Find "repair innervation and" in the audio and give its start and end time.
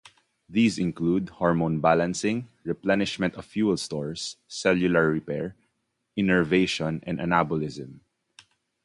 5.11-7.19